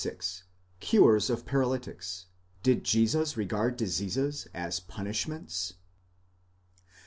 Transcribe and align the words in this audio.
CURES 0.79 1.29
OF 1.29 1.45
PARALYTICS. 1.45 2.25
DID 2.63 2.83
JESUS 2.83 3.37
REGARD 3.37 3.77
DISEASES 3.77 4.47
AS 4.51 4.79
PUNISHMENTS 4.79 5.75